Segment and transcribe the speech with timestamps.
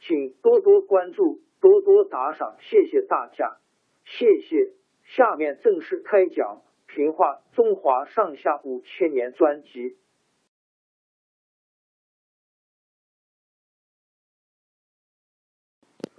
[0.00, 3.58] 请多多关注，多多打赏，谢谢大家，
[4.04, 4.72] 谢谢。
[5.04, 6.62] 下面正式开讲
[6.94, 9.96] 《评话中华上下五千年》专辑。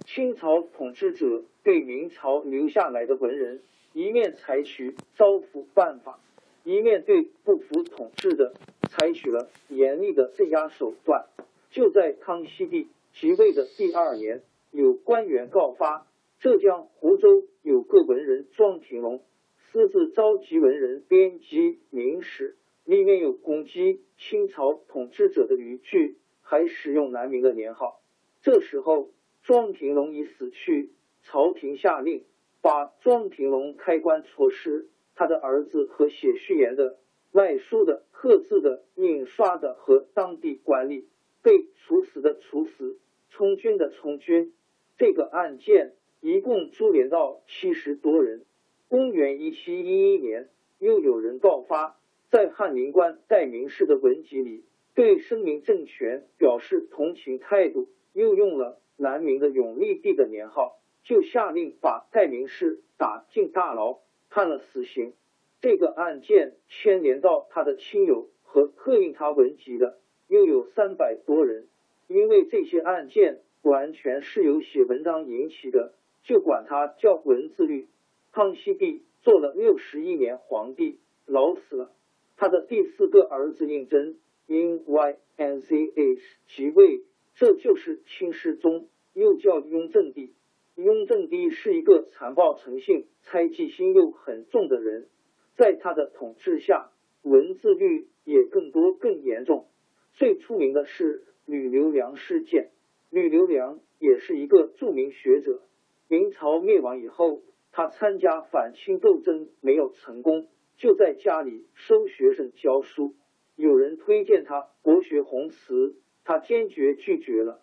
[0.04, 3.62] 清朝统治者对明朝留下来的文人，
[3.94, 6.20] 一面采取招抚办法，
[6.64, 8.52] 一面对不服统治的
[8.90, 11.26] 采取了严厉的镇压手段。
[11.70, 12.88] 就在康熙帝。
[13.14, 16.06] 即位的第二年，有官员告发
[16.40, 19.22] 浙江湖州有个文人庄廷龙
[19.56, 21.58] 私自召集文人编辑
[21.90, 22.56] 《明史》，
[22.90, 28.00] 里面有攻击清朝统治者的语句，还使用南明的年号。
[28.42, 29.10] 这时候，
[29.42, 30.90] 庄廷龙已死去，
[31.22, 32.24] 朝廷下令
[32.60, 36.98] 把庄廷龙开棺戳尸，他的儿子和写序言的、
[37.30, 41.04] 外书的、刻字的、印刷的和当地官吏
[41.42, 42.98] 被处死的处死。
[43.30, 44.52] 充军的充军，
[44.98, 48.44] 这个案件一共株连到七十多人。
[48.88, 51.96] 公元一七一一年，又有人告发，
[52.30, 54.64] 在翰林官戴名士的文集里，
[54.94, 65.14] 对声明政权表示同情态度，又用了南明的永历帝的年号，就下令把戴名士打进大牢，判了死刑。
[65.62, 69.98] 这个案件牵连到他的亲友和刻印他文集的，
[70.32, 71.66] 又有三百多人。
[72.08, 75.92] 因为这些案件完全是由写文章引起的，
[76.24, 77.86] 就管他叫文字狱。
[78.32, 81.92] 康熙帝做了六十一年皇帝，老死了。
[82.36, 84.16] 他的第四个儿子胤禛
[84.46, 87.02] 因 Y N C H 即位，
[87.34, 90.32] 这就是清世宗，又叫雍正帝。
[90.76, 95.08] 雍正帝是一个残暴成性、猜忌心又很重的人，
[95.56, 96.90] 在他的统治下，
[97.22, 99.66] 文字狱也更多、更严重。
[100.12, 101.24] 最出名的是。
[101.44, 102.70] 吕留良事件，
[103.10, 105.60] 吕留良也是一个著名学者。
[106.06, 107.42] 明朝灭亡以后，
[107.72, 110.46] 他参加反清斗争没有成功，
[110.76, 113.16] 就在家里收学生教书。
[113.56, 117.60] 有人推荐他博学宏词，他坚决拒绝了。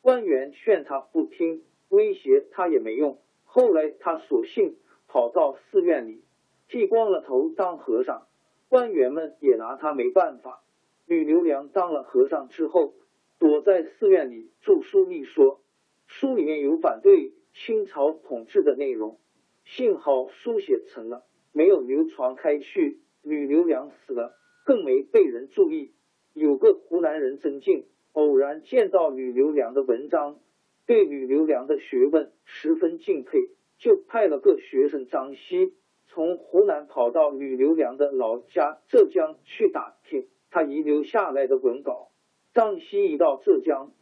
[0.00, 3.18] 官员劝他不听，威胁他也没用。
[3.44, 6.24] 后来他索性跑到寺院里
[6.66, 8.26] 剃光了头当和尚，
[8.70, 10.64] 官员们也拿他没办法。
[11.08, 12.94] 吕留良当了和尚之后。
[13.40, 15.60] 躲在寺院里著书立说，
[16.08, 19.20] 书里面有反对清朝统治的内容，
[19.64, 22.98] 幸好书写成了，没有流传开去。
[23.22, 25.92] 吕留良死了，更没被人注意。
[26.34, 30.40] 有个湖南人曾静偶然见到吕留良的文章，
[30.84, 33.38] 对吕留良的学问十分敬佩，
[33.78, 35.74] 就派了个学生张希
[36.08, 42.10] 从湖南跑到吕留良的老家浙江去打听他遗留下来的文稿。
[42.54, 43.92] 张希一到浙江，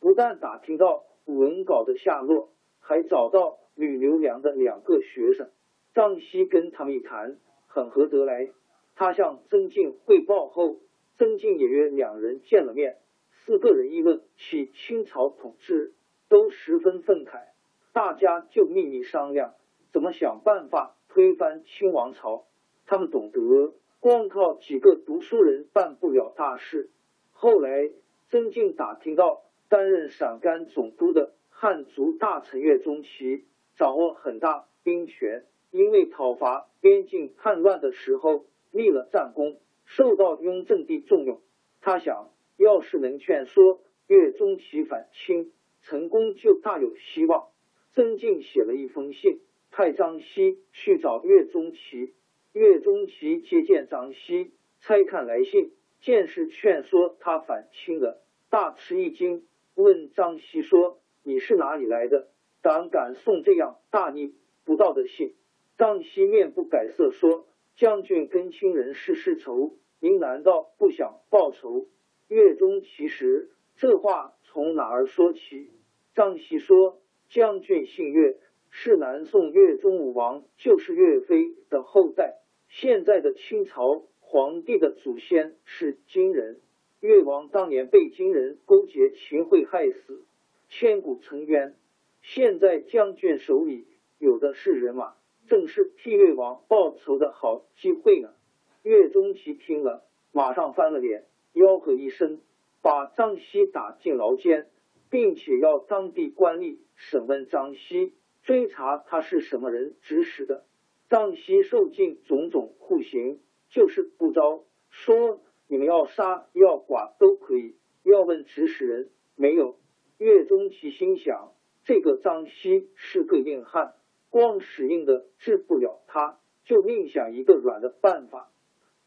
[0.00, 5.50] 不但打听到文稿的下落，还找到吕留良的两个学生。
[5.92, 8.50] 张希跟他们一谈，很合得来。
[8.94, 10.76] 他向曾静汇报后，
[11.18, 12.98] 曾静也约两人见了面。
[13.30, 15.94] 四个人议论起清朝统治，
[16.28, 17.48] 都十分愤慨。
[17.92, 19.54] 大家就秘密商量，
[19.92, 22.46] 怎么想办法推翻清王朝。
[22.86, 23.74] 他们懂得，
[24.06, 26.90] 光靠几个读书人办不了大事。
[27.32, 27.90] 后来。
[28.28, 33.44] 曾静打听到担任陕甘总督的汉族大臣岳钟琪
[33.76, 41.40] 掌握很大兵权，因为讨伐边境叛乱的时候立了战功，受到雍正帝重用。
[41.80, 47.46] 他想，要是能劝说岳钟琪反清，成功就大有希望。
[47.92, 52.12] 曾静写了一封信，派张熙去找岳钟琪。
[52.56, 62.30] 岳钟琪接见张熙，拆看来信，见是劝说他反清的，大吃一惊，问张熙说：“你是哪里来的？
[62.62, 65.34] 胆敢送这样大逆不道的信？”
[65.76, 71.88] 张熙面不改色说：“将军跟亲人是世仇，您难道不想报仇？”
[72.26, 75.72] 岳钟琪时，这话从哪儿说起？
[76.14, 78.38] 张熙说：“将军姓岳，
[78.70, 82.38] 是南宋岳中武王，就是岳飞的后代。”
[82.68, 86.60] 现在的清朝皇帝的祖先是金人，
[87.00, 90.24] 越王当年被金人勾结秦桧害死，
[90.68, 91.76] 千古沉冤。
[92.22, 93.86] 现在将军手里
[94.18, 95.14] 有的是人马，
[95.46, 98.34] 正是替越王报仇的好机会呢。
[98.82, 101.24] 岳钟琪听了，马上翻了脸，
[101.54, 102.40] 吆喝一声，
[102.82, 104.68] 把张熙打进牢监，
[105.08, 110.64] 并且要当地官吏审问张熙，追查他是什么人指使的。
[111.08, 114.64] 张熙受尽种种酷刑，就是不招。
[114.90, 119.78] 说你们要杀要剐都可以，要问指使人没有。
[120.18, 121.52] 岳钟琪心想，
[121.84, 123.94] 这个张熙是个硬汉，
[124.30, 128.50] 光使硬的治不了他，就另想一个软的办法。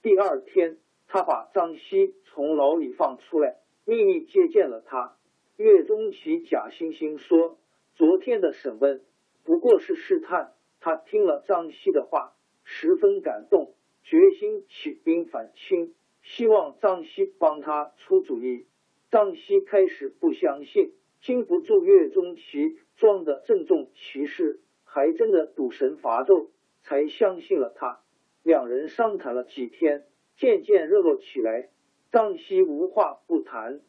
[0.01, 5.17] 第二天，他把张熙从牢里放出来，秘密接见了他。
[5.57, 7.57] 岳钟琪假惺惺说，
[7.95, 9.03] 昨天的审问
[9.43, 10.53] 不过是试探。
[10.79, 12.33] 他听了张熙的话，
[12.63, 13.73] 十分感动，
[14.03, 18.65] 决心起兵反清，希望张熙帮他出主意。
[19.11, 26.47] 张熙开始不相信，经不住岳钟琪装的郑重其事，还真的赌神伐纣，
[26.81, 27.99] 才相信了他。
[28.43, 30.05] 两人商谈了几天，
[30.37, 31.69] 渐渐热络起来。
[32.11, 33.81] 张熙无话不谈，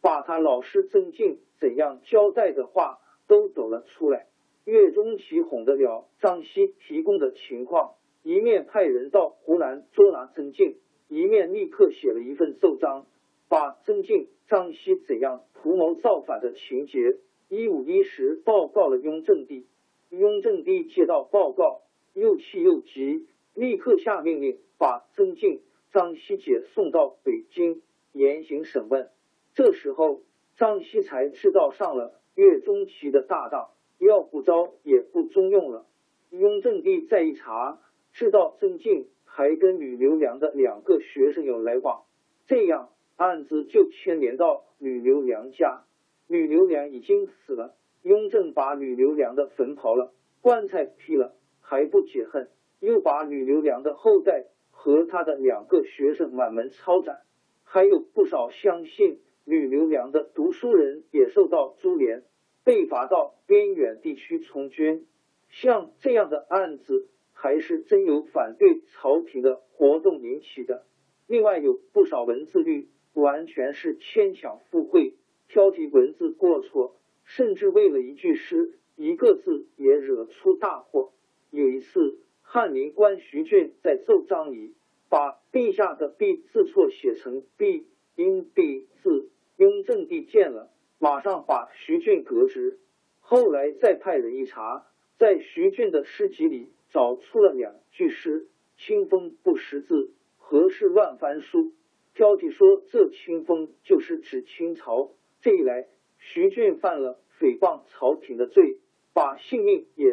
[0.00, 4.28] 把他老师曾静怎样交代的话都抖了出来。
[4.64, 10.78] 岳钟琪哄得了张熙提供的情况，一面派人到湖南捉拿曾静，
[11.08, 13.06] 一面立刻写了一份奏章，
[13.48, 17.18] 把曾静、张熙怎样图谋造反的情节
[17.50, 19.66] 一五一十报告了雍正帝。
[20.08, 21.82] 雍正帝接到报告，
[22.14, 25.60] 又气又急，立刻下命令把曾静、
[25.92, 27.82] 张熙解送到北京
[28.12, 29.10] 严刑审问。
[29.54, 30.22] 这时候，
[30.56, 33.73] 张熙才知道上了岳钟琪的大当。
[34.04, 35.86] 要不招也不中用了。
[36.30, 37.80] 雍正帝再一查，
[38.12, 42.02] 知道曾静还跟吕留良的两个学生有来往，
[42.46, 45.84] 这样案子就牵连到吕留良家。
[46.26, 50.12] 吕留良已经死了，雍正把吕留良的坟刨了，
[50.42, 52.50] 棺材劈了，还不解恨，
[52.80, 57.22] 又把吕留良的后代和他的两个学生满门抄斩，
[57.62, 62.22] 还有不少相信吕留良的读书人也受到株连。
[62.64, 65.06] 被罚到边远地区从军，
[65.50, 70.86] 像这样的案子，还是真有反对朝廷的活动引起的。
[71.26, 75.14] 另外，有不少文字狱，完全是牵强附会，
[75.48, 81.12] 挑剔文字过错，甚至为了一句诗、一个字也惹出大祸。
[81.50, 84.74] 有一次，翰林官徐俊在奏章里
[85.08, 87.84] 把“陛下”的“陛”字错写成“陛”，
[88.16, 90.70] 因“陛”字，雍正帝见了。
[91.04, 92.78] 马上把徐俊革职。
[93.20, 94.86] 后来再派人一查，
[95.18, 98.46] 在徐俊的诗集里找出了两句诗
[98.80, 101.74] ：“清风不识字，何事乱翻书。”
[102.16, 105.10] 挑剔说这清风就是指清朝。
[105.42, 105.84] 这一来，
[106.16, 108.78] 徐俊犯了诽谤朝廷的罪，
[109.12, 110.12] 把性命也。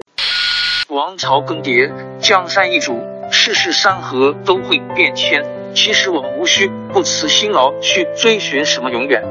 [0.89, 2.99] 王朝更迭，江山易主，
[3.31, 5.41] 世事山河都会变迁。
[5.73, 9.23] 其实我们无需不辞辛劳去追寻什么永远，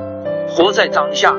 [0.49, 1.39] 活在当下。